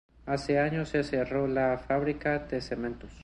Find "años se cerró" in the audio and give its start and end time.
0.57-1.43